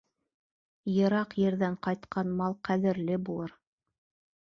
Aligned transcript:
Йыраҡ 0.95 1.37
ерҙән 1.43 1.77
ҡайтҡан 1.89 2.35
мал 2.43 2.59
ҡәҙерле 2.71 3.23
булыр. 3.31 3.59